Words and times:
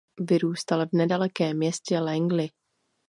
Vyrůstal 0.19 0.87
v 0.87 0.89
nedalekém 0.93 1.57
městě 1.57 1.99
Langley. 1.99 2.49